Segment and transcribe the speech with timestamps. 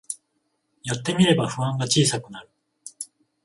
[0.81, 2.49] やってみれば不安が小さくなる